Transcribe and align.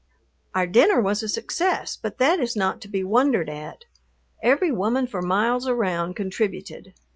Our 0.55 0.65
dinner 0.65 0.99
was 0.99 1.21
a 1.21 1.29
success, 1.29 1.95
but 1.95 2.17
that 2.17 2.39
is 2.39 2.55
not 2.55 2.81
to 2.81 2.87
be 2.87 3.03
wondered 3.03 3.51
at. 3.51 3.85
Every 4.41 4.71
woman 4.71 5.05
for 5.05 5.21
miles 5.21 5.67
around 5.67 6.15
contributed. 6.15 6.95